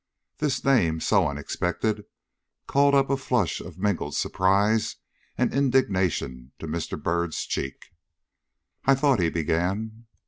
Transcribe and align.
This 0.39 0.63
name, 0.65 0.99
so 0.99 1.27
unexpected, 1.27 2.05
called 2.65 2.95
up 2.95 3.11
a 3.11 3.17
flush 3.17 3.61
of 3.61 3.77
mingled 3.77 4.15
surprise 4.15 4.95
and 5.37 5.53
indignation 5.53 6.53
to 6.57 6.65
Mr. 6.65 6.99
Byrd's 6.99 7.45
cheek. 7.45 7.89
"I 8.83 8.95
thought" 8.95 9.19
he 9.21 9.29
began. 9.29 10.07